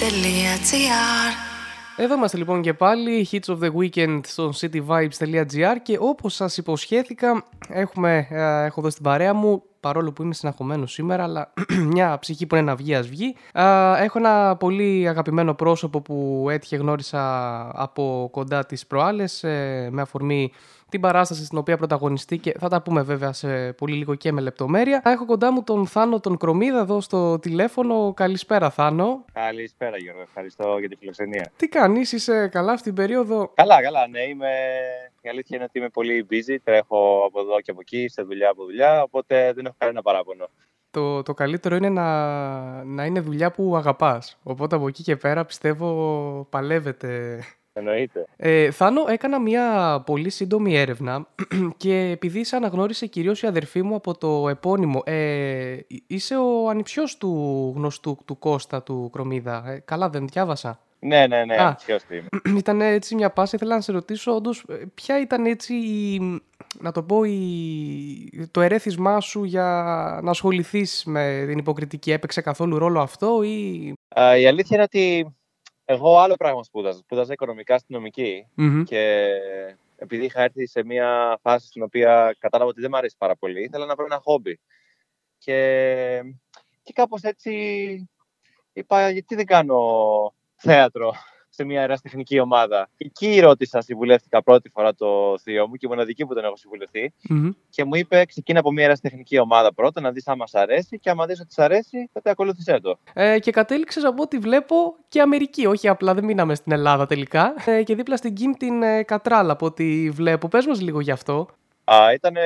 cityvibes.gr 0.00 1.32
Εδώ 1.96 2.14
είμαστε 2.14 2.36
λοιπόν 2.36 2.62
και 2.62 2.74
πάλι, 2.74 3.28
Hits 3.32 3.54
of 3.54 3.58
the 3.58 3.70
Weekend 3.72 4.20
στο 4.26 4.52
cityvibes.gr 4.60 5.76
και 5.82 5.96
όπως 6.00 6.34
σας 6.34 6.56
υποσχέθηκα 6.56 7.44
έχουμε, 7.68 8.26
ε, 8.30 8.64
έχω 8.64 8.80
εδώ 8.80 8.90
στην 8.90 9.02
παρέα 9.02 9.34
μου 9.34 9.62
παρόλο 9.80 10.12
που 10.12 10.22
είμαι 10.22 10.34
συναχωμένος 10.34 10.92
σήμερα, 10.92 11.22
αλλά 11.22 11.52
μια 11.92 12.18
ψυχή 12.18 12.46
που 12.46 12.54
είναι 12.54 12.64
να 12.64 12.76
βγει, 12.76 12.94
ας 12.94 13.08
βγει. 13.08 13.36
Α, 13.52 13.96
έχω 13.98 14.18
ένα 14.18 14.56
πολύ 14.56 15.08
αγαπημένο 15.08 15.54
πρόσωπο 15.54 16.00
που 16.00 16.46
έτυχε 16.50 16.76
γνώρισα 16.76 17.22
από 17.74 18.28
κοντά 18.32 18.66
τις 18.66 18.86
προάλλες, 18.86 19.44
ε, 19.44 19.88
με 19.92 20.02
αφορμή 20.02 20.52
την 20.90 21.00
παράσταση 21.00 21.44
στην 21.44 21.58
οποία 21.58 21.76
πρωταγωνιστεί 21.76 22.38
και 22.38 22.54
θα 22.58 22.68
τα 22.68 22.82
πούμε 22.82 23.02
βέβαια 23.02 23.32
σε 23.32 23.72
πολύ 23.72 23.94
λίγο 23.94 24.14
και 24.14 24.32
με 24.32 24.40
λεπτομέρεια. 24.40 25.02
Έχω 25.04 25.26
κοντά 25.26 25.52
μου 25.52 25.62
τον 25.62 25.86
Θάνο 25.86 26.20
τον 26.20 26.36
Κρομίδα 26.36 26.78
εδώ 26.78 27.00
στο 27.00 27.38
τηλέφωνο. 27.38 28.12
Καλησπέρα 28.16 28.70
Θάνο. 28.70 29.24
Καλησπέρα 29.32 29.96
Γιώργο, 29.96 30.20
ευχαριστώ 30.20 30.78
για 30.78 30.88
τη 30.88 30.96
φιλοξενία. 30.96 31.52
Τι 31.56 31.68
κάνεις, 31.68 32.12
είσαι 32.12 32.48
καλά 32.48 32.72
αυτή 32.72 32.84
την 32.84 32.94
περίοδο; 32.94 33.52
Καλά, 33.54 33.82
καλά, 33.82 34.08
ναι, 34.08 34.20
είμαι... 34.20 34.48
η 35.20 35.28
αλήθεια 35.28 35.56
είναι 35.56 35.64
ότι 35.64 35.78
είμαι 35.78 35.88
πολύ 35.88 36.26
busy, 36.30 36.56
τρέχω 36.64 37.24
από 37.26 37.40
εδώ 37.40 37.60
και 37.60 37.70
από 37.70 37.80
εκεί, 37.80 38.08
σε 38.08 38.22
δουλειά 38.22 38.50
από 38.50 38.64
δουλειά, 38.64 39.02
οπότε 39.02 39.52
δεν 39.52 39.66
έχω 39.66 39.74
κανένα 39.78 40.02
παράπονο. 40.02 40.48
Το, 40.90 41.22
το 41.22 41.34
καλύτερο 41.34 41.76
είναι 41.76 41.88
να, 41.88 42.84
να 42.84 43.04
είναι 43.04 43.20
δουλειά 43.20 43.50
που 43.50 43.76
αγαπάς. 43.76 44.38
Οπότε 44.42 44.76
από 44.76 44.88
εκεί 44.88 45.02
και 45.02 45.16
πέρα 45.16 45.44
πιστεύω 45.44 46.46
παλεύετε 46.50 47.40
Εννοείται. 47.72 48.24
Ε, 48.36 48.70
Θάνο, 48.70 49.04
έκανα 49.08 49.40
μια 49.40 50.02
πολύ 50.06 50.30
σύντομη 50.30 50.76
έρευνα 50.76 51.26
και 51.76 52.10
επειδή 52.12 52.44
σε 52.44 52.56
αναγνώρισε 52.56 53.06
κυρίως 53.06 53.42
η 53.42 53.46
αδερφή 53.46 53.82
μου 53.82 53.94
από 53.94 54.18
το 54.18 54.48
επώνυμο, 54.48 55.02
ε, 55.04 55.76
είσαι 56.06 56.36
ο 56.36 56.68
ανιψιός 56.68 57.16
του 57.16 57.72
γνωστού 57.76 58.18
του 58.24 58.38
Κώστα 58.38 58.82
του 58.82 59.10
Κρομίδα. 59.12 59.70
Ε, 59.70 59.82
καλά 59.84 60.10
δεν 60.10 60.26
διάβασα. 60.26 60.80
Ναι, 61.02 61.26
ναι, 61.26 61.44
ναι, 61.44 61.54
Α. 61.54 61.66
ανησυχώς 61.66 62.02
τι 62.04 62.16
είμαι. 62.16 62.28
ήταν 62.58 62.80
έτσι 62.80 63.14
μια 63.14 63.30
πάση, 63.30 63.56
ήθελα 63.56 63.74
να 63.74 63.80
σε 63.80 63.92
ρωτήσω 63.92 64.34
όντως 64.34 64.64
ε, 64.68 64.74
ποια 64.94 65.20
ήταν 65.20 65.46
έτσι 65.46 65.74
η, 65.74 66.20
να 66.80 66.92
το 66.92 67.02
πω 67.02 67.24
η, 67.24 68.48
το 68.50 68.60
ερέθισμά 68.60 69.20
σου 69.20 69.44
για 69.44 69.64
να 70.22 70.30
ασχοληθείς 70.30 71.02
με 71.06 71.44
την 71.48 71.58
υποκριτική; 71.58 72.12
Έπαιξε 72.12 72.40
καθόλου 72.40 72.78
ρόλο 72.78 73.00
αυτό 73.00 73.42
ή... 73.42 73.92
Α, 74.20 74.36
η 74.38 74.46
αλήθεια 74.46 74.76
είναι 74.76 74.82
ότι 74.82 75.34
εγώ 75.92 76.18
άλλο 76.18 76.34
πράγμα 76.34 76.62
σπούδαζα. 76.62 76.98
Σπούδαζα 76.98 77.32
οικονομικά 77.32 77.78
στην 77.78 77.94
νομική 77.94 78.46
Μμμ. 78.54 78.82
και 78.82 79.32
επειδή 79.96 80.24
είχα 80.24 80.42
έρθει 80.42 80.66
σε 80.66 80.84
μια 80.84 81.38
φάση 81.42 81.66
στην 81.66 81.82
οποία 81.82 82.36
κατάλαβα 82.38 82.70
ότι 82.70 82.80
δεν 82.80 82.90
μου 82.92 82.96
αρέσει 82.98 83.14
πάρα 83.18 83.36
πολύ, 83.36 83.62
ήθελα 83.62 83.86
να 83.86 83.94
βρω 83.94 84.04
ένα 84.04 84.20
χόμπι. 84.22 84.60
Και, 85.38 86.22
και 86.82 86.92
κάπως 86.92 87.22
έτσι 87.22 87.52
είπα 88.72 89.10
γιατί 89.10 89.34
δεν 89.34 89.46
κάνω 89.46 89.80
θέατρο; 90.56 91.12
Σε 91.60 91.66
μια 91.66 91.80
αεραστεχνική 91.80 92.40
ομάδα. 92.40 92.88
Εκεί 92.96 93.40
ρώτησα, 93.40 93.80
συμβουλεύτηκα 93.80 94.42
πρώτη 94.42 94.68
φορά 94.68 94.94
το 94.94 95.38
θείο 95.42 95.68
μου 95.68 95.74
και 95.74 95.86
η 95.86 95.88
μοναδική 95.88 96.26
που 96.26 96.34
τον 96.34 96.44
έχω 96.44 96.56
συμβουλευτεί 96.56 97.12
Μμμ. 97.28 97.50
και 97.70 97.84
μου 97.84 97.94
είπε 97.94 98.24
ξεκίνα 98.24 98.58
από 98.58 98.72
μια 98.72 98.82
αεραστεχνική 98.82 99.38
ομάδα 99.38 99.74
πρώτα 99.74 100.00
να 100.00 100.10
δεις 100.10 100.28
άμα 100.28 100.46
σ' 100.46 100.54
αρέσει 100.54 100.98
και 100.98 101.10
άμα 101.10 101.26
δεις 101.26 101.40
ότι 101.40 101.52
σ' 101.52 101.58
αρέσει 101.58 102.10
τότε 102.12 102.30
ακολούθησέ 102.30 102.80
το. 102.80 102.98
Ε, 103.12 103.38
και 103.38 103.50
κατέληξες 103.50 104.04
από 104.04 104.22
ό,τι 104.22 104.38
βλέπω 104.38 104.96
και 105.08 105.20
Αμερική, 105.20 105.66
όχι 105.66 105.88
απλά 105.88 106.14
δεν 106.14 106.24
μείναμε 106.24 106.54
στην 106.54 106.72
Ελλάδα 106.72 107.06
τελικά. 107.06 107.54
Ε, 107.64 107.82
και 107.82 107.94
δίπλα 107.94 108.16
στην 108.16 108.34
Κιμ 108.34 108.52
την 108.52 108.82
ε, 108.82 109.02
Κατράλα 109.02 109.52
από 109.52 109.66
ό,τι 109.66 110.10
βλέπω. 110.10 110.48
Πες 110.48 110.66
μας 110.66 110.80
λίγο 110.80 111.00
γι' 111.00 111.10
αυτό. 111.10 111.48
Α, 111.84 112.12
ήτανε, 112.14 112.42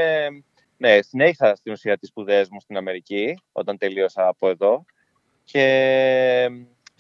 ναι, 0.77 1.03
συνέχισα 1.03 1.55
στην 1.55 1.73
ουσία 1.73 1.99
τις 1.99 2.09
σπουδές 2.09 2.49
μου 2.51 2.61
στην 2.61 2.77
Αμερική 2.77 3.39
όταν 3.53 3.79
τελείωσα 3.79 4.27
από 4.27 4.49
εδώ 4.49 4.85
και 5.45 5.65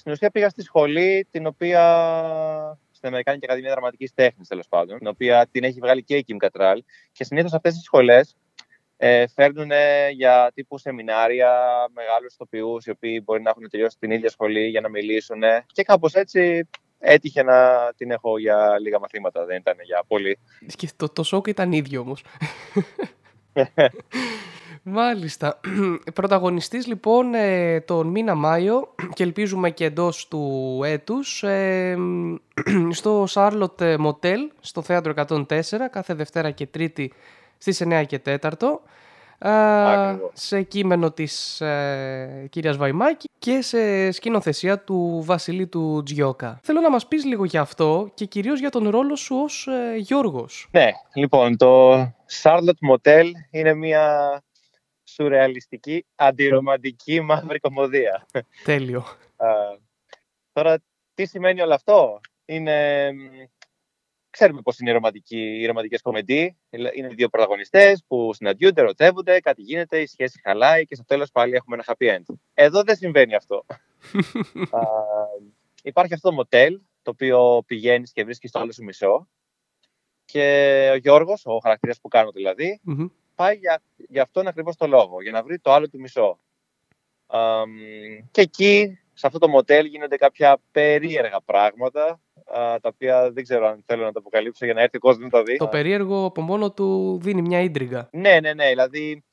στην 0.04 0.16
ουσία 0.16 0.30
πήγα 0.30 0.48
στη 0.48 0.62
σχολή 0.62 1.26
την 1.30 1.46
οποία 1.46 1.80
στην 2.90 3.08
Αμερικάνικη 3.08 3.44
Ακαδημία 3.44 3.70
Δραματικής 3.70 4.14
Τέχνης 4.14 4.48
τέλος 4.48 4.68
πάντων 4.68 4.98
την 4.98 5.06
οποία 5.06 5.46
την 5.50 5.64
έχει 5.64 5.80
βγάλει 5.80 6.02
και 6.04 6.16
η 6.16 6.24
Kim 6.28 6.46
Cattrall 6.46 6.78
και 7.12 7.24
συνήθως 7.24 7.52
αυτές 7.52 7.72
τις 7.72 7.82
σχολές 7.82 8.36
ε, 8.96 9.26
φέρνουν 9.26 9.70
για 10.12 10.50
τύπου 10.54 10.78
σεμινάρια 10.78 11.52
μεγάλους 11.94 12.32
ηθοποιούς 12.32 12.86
οι 12.86 12.90
οποίοι 12.90 13.22
μπορεί 13.24 13.42
να 13.42 13.50
έχουν 13.50 13.70
τελειώσει 13.70 13.96
την 13.98 14.10
ίδια 14.10 14.30
σχολή 14.30 14.66
για 14.66 14.80
να 14.80 14.88
μιλήσουν 14.88 15.42
και 15.66 15.82
κάπως 15.82 16.14
έτσι 16.14 16.68
έτυχε 16.98 17.42
να 17.42 17.90
την 17.96 18.10
έχω 18.10 18.38
για 18.38 18.78
λίγα 18.80 18.98
μαθήματα, 18.98 19.44
δεν 19.44 19.56
ήταν 19.56 19.76
για 19.82 20.04
πολύ. 20.06 20.38
Και 20.76 20.88
το, 20.96 21.08
το 21.08 21.22
σοκ 21.22 21.46
ήταν 21.46 21.72
ίδιο 21.72 22.00
όμως. 22.00 22.24
Μάλιστα. 24.86 25.60
Πρωταγωνιστής 26.14 26.86
λοιπόν 26.86 27.34
ε, 27.34 27.80
τον 27.80 28.06
μήνα 28.06 28.34
Μάιο 28.34 28.94
και 29.14 29.22
ελπίζουμε 29.22 29.70
και 29.70 29.84
εντός 29.84 30.28
του 30.28 30.80
έτους 30.84 31.42
ε, 31.42 31.96
στο 32.90 33.26
Charlotte 33.30 33.96
Motel 34.06 34.38
στο 34.60 34.82
Θέατρο 34.82 35.12
104 35.16 35.62
κάθε 35.90 36.14
Δευτέρα 36.14 36.50
και 36.50 36.66
Τρίτη 36.66 37.12
στις 37.58 37.82
9 37.84 38.04
και 38.06 38.20
4 38.24 38.50
ε, 39.38 39.50
Ακριβώς. 39.50 40.30
σε 40.32 40.62
κείμενο 40.62 41.10
της 41.10 41.60
ε, 41.60 42.46
κυρίας 42.50 42.76
Βαϊμάκη 42.76 43.28
και 43.38 43.62
σε 43.62 44.10
σκηνοθεσία 44.10 44.78
του 44.78 45.22
Βασιλή 45.24 45.66
του 45.66 46.02
Τζιόκα. 46.04 46.60
Θέλω 46.62 46.80
να 46.80 46.90
μας 46.90 47.06
πεις 47.06 47.24
λίγο 47.24 47.44
για 47.44 47.60
αυτό 47.60 48.10
και 48.14 48.24
κυρίως 48.24 48.60
για 48.60 48.70
τον 48.70 48.88
ρόλο 48.88 49.16
σου 49.16 49.36
ως 49.36 49.66
ε, 49.66 49.96
Γιώργος. 49.96 50.68
Ναι, 50.70 50.90
λοιπόν, 51.14 51.56
το 51.56 51.94
Charlotte 52.42 52.92
Motel 52.92 53.24
είναι 53.50 53.74
μια 53.74 54.42
σουρεαλιστική, 55.14 56.06
αντιρομαντική 56.14 57.20
μαύρη 57.20 57.58
κομμωδία. 57.58 58.26
Τέλειο. 58.64 59.04
Α, 59.36 59.48
τώρα, 60.52 60.82
τι 61.14 61.26
σημαίνει 61.26 61.60
όλο 61.60 61.74
αυτό; 61.74 62.20
Είναι... 62.44 63.12
μ, 63.12 63.42
Ξέρουμε 64.30 64.60
πώς 64.62 64.78
είναι 64.78 64.90
οι, 64.90 64.92
ρομαντικοί, 64.92 65.60
οι 65.60 65.66
ρομαντικές 65.66 66.02
κομμεντί. 66.02 66.56
Είναι 66.70 67.08
δύο 67.08 67.28
πρωταγωνιστές 67.28 68.04
που 68.06 68.34
συναντιούνται, 68.34 68.80
ερωτεύονται, 68.80 69.40
κάτι 69.40 69.62
γίνεται, 69.62 70.00
η 70.00 70.06
σχέση 70.06 70.40
χαλάει 70.44 70.86
και 70.86 70.94
στο 70.94 71.04
τέλος 71.04 71.30
πάλι 71.30 71.54
έχουμε 71.54 71.76
ένα 71.76 71.84
happy 71.86 72.16
end. 72.16 72.34
Εδώ 72.54 72.82
δεν 72.82 72.96
συμβαίνει 72.96 73.34
αυτό. 73.34 73.64
Α, 74.78 74.80
υπάρχει 75.82 76.14
αυτό 76.14 76.28
το 76.28 76.34
μοτέλ, 76.34 76.80
το 77.02 77.10
οποίο 77.10 77.62
πηγαίνεις 77.66 78.12
και 78.12 78.24
βρίσκεις 78.24 78.50
το 78.50 78.58
άλλο 78.58 78.72
σου 78.72 78.84
μισό. 78.84 79.28
Και 80.24 80.90
ο 80.92 80.96
Γιώργος, 80.96 81.46
ο 81.46 81.58
χαρακτήρας 81.58 82.00
που 82.00 82.08
κάνω 82.08 82.30
δηλαδή, 82.30 82.80
Μμμ. 82.82 83.06
Πάει 83.34 83.56
για, 83.56 83.82
για 83.96 84.22
αυτόν 84.22 84.46
ακριβώς 84.46 84.76
το 84.76 84.86
λόγο, 84.86 85.22
για 85.22 85.32
να 85.32 85.42
βρει 85.42 85.58
το 85.58 85.72
άλλο 85.72 85.88
του 85.88 86.00
μισό. 86.00 86.38
Αμ, 87.26 87.70
και 88.30 88.40
εκεί, 88.40 88.98
σε 89.12 89.26
αυτό 89.26 89.38
το 89.38 89.48
μοτέλ, 89.48 89.86
γίνονται 89.86 90.16
κάποια 90.16 90.58
περίεργα 90.72 91.40
πράγματα, 91.44 92.20
α, 92.44 92.80
τα 92.80 92.88
οποία 92.88 93.32
δεν 93.32 93.42
ξέρω 93.42 93.66
αν 93.66 93.82
θέλω 93.86 94.04
να 94.04 94.12
τα 94.12 94.18
αποκαλύψω 94.18 94.64
για 94.64 94.74
να 94.74 94.80
έρθει 94.80 94.96
ο 94.96 95.00
κόσμος 95.00 95.24
να 95.24 95.30
τα 95.30 95.42
δει. 95.42 95.56
Το 95.56 95.68
περίεργο 95.68 96.24
από 96.24 96.40
μόνο 96.40 96.72
του 96.72 97.18
δίνει 97.22 97.42
μια 97.42 97.60
ίντριγκα. 97.60 98.08
Ναι, 98.12 98.40
ναι, 98.40 98.54
ναι, 98.54 98.68
δηλαδή 98.68 99.24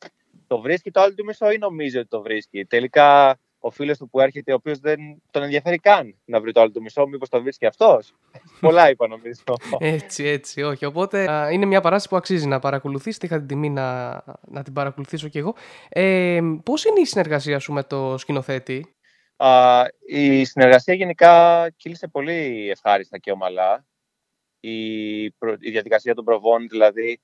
το 0.47 0.59
βρίσκει 0.59 0.91
το 0.91 1.01
άλλο 1.01 1.13
του 1.13 1.25
μισό 1.25 1.51
ή 1.51 1.57
νομίζει 1.57 1.97
ότι 1.97 2.07
το 2.07 2.21
βρίσκει. 2.21 2.65
Τελικά 2.65 3.39
ο 3.59 3.69
φίλος 3.69 3.97
του 3.97 4.09
που 4.09 4.19
έρχεται, 4.19 4.51
ο 4.51 4.55
οποίος 4.55 4.79
δεν 4.79 4.99
τον 5.31 5.43
ενδιαφέρει 5.43 5.77
καν 5.77 6.15
να 6.25 6.41
βρει 6.41 6.51
το 6.51 6.61
άλλο 6.61 6.71
του 6.71 6.81
μισό, 6.81 7.07
μήπως 7.07 7.29
το 7.29 7.41
βρίσκει 7.41 7.65
αυτός. 7.65 8.13
Πολλά 8.61 8.89
είπα 8.89 9.07
νομίζω. 9.07 9.41
Έτσι, 9.79 10.23
έτσι, 10.23 10.61
όχι. 10.61 10.85
Οπότε 10.85 11.31
α, 11.31 11.51
είναι 11.51 11.65
μια 11.65 11.81
παράσταση 11.81 12.09
που 12.09 12.15
αξίζει 12.15 12.47
να 12.47 12.59
παρακολουθείς. 12.59 13.17
Είχα 13.17 13.37
την 13.37 13.47
τιμή 13.47 13.69
να, 13.69 14.11
να 14.47 14.63
την 14.63 14.73
παρακολουθήσω 14.73 15.27
κι 15.27 15.37
εγώ. 15.37 15.55
Ε, 15.89 16.39
πώς 16.63 16.85
είναι 16.85 16.99
η 16.99 17.05
συνεργασία 17.05 17.59
σου 17.59 17.73
με 17.73 17.83
το 17.83 18.17
σκηνοθέτη; 18.17 18.95
Α, 19.35 19.83
η 20.07 20.43
συνεργασία 20.43 20.93
γενικά 20.93 21.69
κύλησε 21.69 22.07
πολύ 22.07 22.69
ευχάριστα 22.69 23.17
και 23.17 23.31
ομαλά. 23.31 23.85
Η, 24.59 25.31
προ- 25.31 25.57
η 25.59 25.71
διαδικασία 25.71 26.15
των 26.15 26.25
προβών, 26.25 26.67
δηλαδή, 26.69 27.19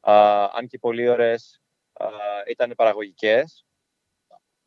α, 0.00 0.14
αν 0.44 0.66
και 0.66 0.78
πολύ 0.78 1.08
ώρες 1.08 1.60
α, 1.92 2.06
ήταν 2.50 2.72
παραγωγικές, 2.76 3.66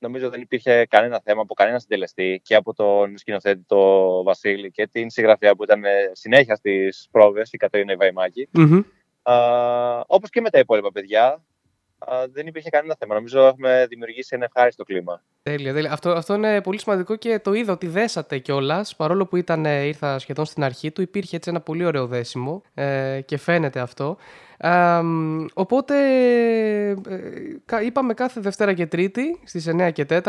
νομίζω 0.05 0.29
δεν 0.29 0.41
υπήρχε 0.41 0.85
κανένα 0.89 1.21
θέμα 1.23 1.41
από 1.41 1.53
κανένα 1.53 1.79
συντελεστή 1.79 2.41
και 2.43 2.55
από 2.55 2.73
τον 2.73 3.17
σκηνοθέτη 3.17 3.63
το 3.67 4.23
Βασίλη 4.23 4.71
και 4.71 4.87
την 4.87 5.09
συγγραφέα 5.09 5.55
που 5.55 5.63
ήταν 5.63 5.83
ε, 5.83 6.11
συνέχεια 6.11 6.55
στις 6.55 7.07
πρόβες, 7.11 7.51
η 7.51 7.57
Κατερίνα 7.57 7.91
Ιβαϊμάκη. 7.91 8.49
Μμμ. 8.51 8.81
Α, 9.21 9.35
όπως 10.07 10.29
και 10.29 10.41
με 10.41 10.49
τα 10.49 10.59
υπόλοιπα 10.59 10.91
παιδιά, 10.91 11.25
α, 11.27 11.37
δεν 12.31 12.47
υπήρχε 12.47 12.69
κανένα 12.69 12.95
θέμα. 12.99 13.15
Νομίζω 13.15 13.39
έχουμε 13.41 13.85
δημιουργήσει 13.89 14.35
ένα 14.35 14.45
ευχάριστο 14.45 14.83
κλίμα. 14.83 15.21
Τέλεια, 15.43 15.73
τέλεια. 15.73 15.91
Αυτό, 15.91 16.09
αυτό 16.09 16.33
είναι 16.33 16.61
πολύ 16.61 16.79
σημαντικό 16.79 17.15
και 17.15 17.39
το 17.39 17.53
είδα 17.53 17.73
ότι 17.73 17.87
δέσατε 17.87 18.37
κιόλας. 18.37 18.95
Παρόλο 18.95 19.25
που 19.25 19.35
ήταν, 19.35 19.65
ε, 19.65 19.81
ήρθα 19.83 20.19
σχεδόν 20.19 20.45
στην 20.45 20.63
αρχή 20.63 20.91
του, 20.91 21.01
υπήρχε 21.01 21.35
έτσι 21.35 21.49
ένα 21.49 21.61
πολύ 21.61 21.85
ωραίο 21.85 22.07
δέσιμο 22.07 22.61
ε, 22.73 23.19
και 23.25 23.37
φαίνεται 23.37 23.79
αυτό. 23.79 24.17
Α, 24.57 25.03
μ, 25.03 25.45
οπότε 25.53 25.95
ε, 26.89 26.95
κα- 27.65 27.81
είπαμε 27.81 28.13
κάθε 28.13 28.39
Δευτέρα 28.41 28.73
και 28.73 28.85
Τρίτη 28.87 29.39
στις 29.45 29.67
9 29.69 29.91
και 29.93 30.05
4. 30.09 30.21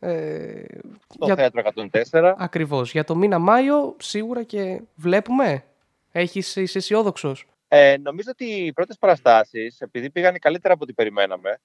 Ε, 0.00 0.64
Στο 1.08 1.24
για, 1.24 1.34
θέατρο 1.34 1.62
104. 2.10 2.34
ακριβώς. 2.38 2.92
Για 2.92 3.04
το 3.04 3.14
μήνα 3.16 3.38
Μάιο 3.38 3.96
σίγουρα 3.98 4.42
και 4.42 4.80
βλέπουμε. 4.94 5.64
Έχεις, 6.12 6.56
είσαι 6.56 6.78
αισιόδοξος; 6.78 7.46
Ε, 7.76 7.96
νομίζω 7.96 8.30
ότι 8.30 8.44
οι 8.44 8.72
πρώτες 8.72 8.96
παραστάσεις, 8.98 9.80
επειδή 9.80 10.10
πήγαν 10.10 10.38
καλύτερα 10.38 10.74
από 10.74 10.82
ό,τι 10.84 10.92
περιμέναμε, 10.92 11.60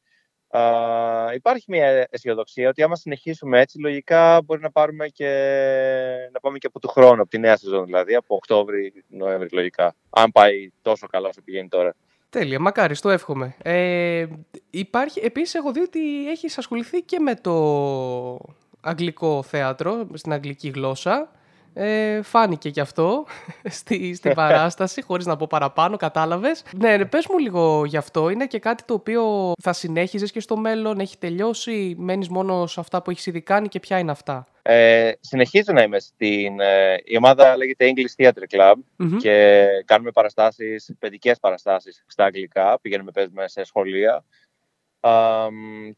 υπάρχει 1.36 1.66
μια 1.68 2.08
αισιοδοξία 2.10 2.70
ότι 2.70 2.84
άμα 2.84 2.96
συνεχίσουμε 2.96 3.60
έτσι, 3.60 3.80
λογικά 3.80 4.42
μπορεί 4.42 4.62
να, 4.62 4.72
πάρουμε 4.72 5.08
και, 5.08 5.30
να 6.32 6.40
πάμε 6.40 6.58
και 6.58 6.68
από 6.68 6.80
του 6.80 6.88
χρόνου, 6.88 7.22
από 7.22 7.30
τη 7.30 7.40
νέα 7.40 7.58
σεζόν 7.58 7.86
δηλαδή, 7.86 8.16
από 8.16 8.36
Οκτώβρη-Νοέμβρη 8.36 9.50
λογικά. 9.52 9.96
Αν 10.10 10.32
πάει 10.32 10.72
τόσο 10.82 11.08
καλά 11.08 11.28
όσο 11.28 11.42
πηγαίνει 11.42 11.68
τώρα. 11.68 11.96
Τέλεια, 12.30 12.60
μακάρι, 12.60 12.98
το 12.98 13.10
εύχομαι. 13.10 13.56
Ε, 13.64 14.26
υπάρχει, 14.70 15.20
επίσης 15.24 15.54
έχω 15.54 15.72
δει 15.72 15.80
ότι 15.80 16.30
έχεις 16.30 16.58
ασχοληθεί 16.58 17.02
και 17.02 17.20
με 17.20 17.36
το 17.36 18.40
αγγλικό 18.82 19.44
θέατρο, 19.44 20.08
στην 20.14 20.34
αγγλική 20.34 20.70
γλώσσα. 20.70 21.32
Ε, 21.74 22.22
φάνηκε 22.22 22.70
και 22.70 22.82
αυτό 22.82 23.26
στη, 23.80 24.14
στην 24.14 24.34
παράσταση, 24.42 25.02
χωρίς 25.02 25.26
να 25.26 25.36
πω 25.38 25.48
παραπάνω, 25.50 25.98
κατάλαβες. 25.98 26.64
Ναι, 26.78 26.98
ναι, 26.98 27.06
πες 27.06 27.28
μου 27.30 27.38
λίγο 27.38 27.86
γι' 27.86 27.98
αυτό. 27.98 28.30
Είναι 28.30 28.46
και 28.46 28.60
κάτι 28.60 28.84
το 28.84 28.94
οποίο 28.94 29.54
θα 29.62 29.74
συνέχιζες 29.74 30.32
και 30.32 30.40
στο 30.40 30.58
μέλλον, 30.58 31.00
έχει 31.00 31.18
τελειώσει, 31.18 31.96
μένεις 31.98 32.30
μόνο 32.30 32.68
σε 32.68 32.80
αυτά 32.80 33.02
που 33.02 33.12
έχεις 33.12 33.26
ήδη 33.26 33.42
κάνει 33.42 33.68
και 33.68 33.80
ποια 33.80 34.00
είναι 34.00 34.12
αυτά; 34.12 34.48
Ε, 34.62 35.12
συνεχίζω 35.20 35.74
να 35.74 35.82
είμαι 35.82 36.00
στην... 36.00 36.60
Ε, 36.60 36.96
η 37.04 37.18
ομάδα 37.18 37.58
λέγεται 37.58 37.94
English 37.94 38.24
Theatre 38.24 38.58
Club 38.58 38.74
και 39.20 39.66
κάνουμε 39.86 40.12
παραστάσεις, 40.12 40.96
παιδικές 41.00 41.40
παραστάσεις 41.40 42.04
στα 42.08 42.24
αγγλικά, 42.24 42.80
πηγαίνουμε 42.82 43.12
παίζουμε 43.12 43.48
σε 43.48 43.64
σχολεία. 43.64 44.24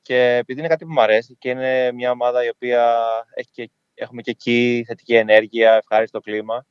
και 0.01 0.35
επειδή 0.35 0.59
είναι 0.59 0.69
κάτι 0.69 0.85
που 0.85 0.93
μου 0.93 1.01
αρέσει 1.01 1.35
και 1.39 1.49
είναι 1.49 1.91
μια 1.91 2.11
ομάδα 2.11 2.45
η 2.45 2.49
οποία 2.49 2.95
έχει 3.35 3.49
και 3.51 3.69
έχουμε 3.93 4.21
και 4.21 4.31
εκεί 4.31 4.83
θετική 4.87 5.15
ενέργεια, 5.15 5.73
ευχάριστο 5.73 6.19
κλίμα. 6.19 6.65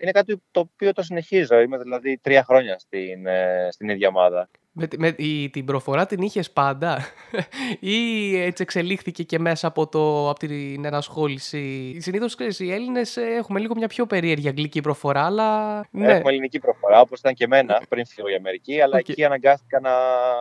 είναι 0.00 0.10
κάτι 0.10 0.42
το 0.50 0.60
οποίο 0.60 0.92
το 0.92 1.02
συνεχίζω. 1.02 1.60
Είμαι 1.60 1.78
δηλαδή 1.78 2.18
τρία 2.22 2.44
χρόνια 2.44 2.78
στην, 2.78 3.26
ε, 3.26 3.68
στην 3.70 3.88
ίδια 3.88 4.08
ομάδα. 4.08 4.48
Με, 4.76 4.88
με, 4.98 5.14
η, 5.16 5.50
την 5.50 5.64
προφορά 5.64 6.06
την 6.06 6.22
είχες 6.22 6.50
πάντα 6.50 6.98
ή 7.80 8.36
έτσι 8.40 8.62
εξελίχθηκε 8.62 9.22
και 9.22 9.38
μέσα 9.38 9.66
από, 9.66 9.86
το, 9.86 10.30
από 10.30 10.38
την 10.38 10.84
ενασχόληση; 10.84 11.96
Συνήθως 12.00 12.36
οι 12.58 12.72
Έλληνες 12.72 13.16
έχουμε 13.16 13.60
λίγο 13.60 13.74
μια 13.76 13.88
πιο 13.88 14.06
περίεργη 14.06 14.48
αγγλική 14.48 14.80
προφορά, 14.80 15.24
αλλά. 15.24 15.80
Ναι. 15.90 16.12
Έχουμε 16.12 16.30
ελληνική 16.30 16.58
προφορά, 16.58 17.00
όπως 17.00 17.18
ήταν 17.18 17.34
και 17.34 17.44
εμένα 17.44 17.82
πριν 17.88 18.06
φύγω 18.06 18.28
η 18.28 18.34
Αμερική, 18.34 18.80
αλλά 18.80 18.96
okay. 18.96 19.08
εκεί 19.08 19.24
αναγκάστηκα 19.24 19.80
να, 19.80 19.90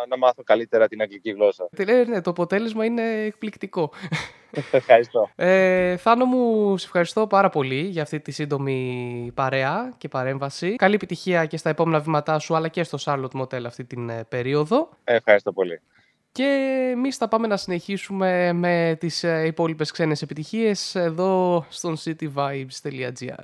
να 0.07 0.17
μάθω 0.17 0.43
καλύτερα 0.43 0.87
την 0.87 1.01
αγγλική 1.01 1.31
γλώσσα. 1.31 1.69
Ναι, 2.07 2.21
το 2.21 2.29
αποτέλεσμα 2.29 2.85
είναι 2.85 3.23
εκπληκτικό. 3.23 3.91
Ευχαριστώ. 4.71 5.29
Ε, 5.35 5.97
Θάνο 5.97 6.25
μου, 6.25 6.77
σε 6.77 6.85
ευχαριστώ 6.85 7.27
πάρα 7.27 7.49
πολύ 7.49 7.81
για 7.81 8.01
αυτή 8.01 8.19
τη 8.19 8.31
σύντομη 8.31 9.31
παρέα 9.33 9.93
και 9.97 10.07
παρέμβαση. 10.07 10.75
Καλή 10.75 10.95
επιτυχία 10.95 11.45
και 11.45 11.57
στα 11.57 11.69
επόμενα 11.69 11.99
βήματά 11.99 12.39
σου, 12.39 12.55
αλλά 12.55 12.67
και 12.67 12.83
στο 12.83 12.97
Charlotte 13.01 13.41
Motel 13.41 13.63
αυτή 13.65 13.85
την 13.85 14.09
ε, 14.09 14.25
περίοδο. 14.29 14.89
Ευχαριστώ 15.03 15.51
πολύ. 15.51 15.81
Και 16.31 16.43
εμείς 16.91 17.17
θα 17.17 17.27
πάμε 17.27 17.47
να 17.47 17.57
συνεχίσουμε 17.57 18.53
με 18.53 18.97
τις 18.99 19.23
ε, 19.23 19.45
υπόλοιπες 19.45 19.91
ξένες 19.91 20.21
επιτυχίες 20.21 20.95
εδώ 20.95 21.65
στον 21.69 21.97
cityvibes.gr. 22.03 23.43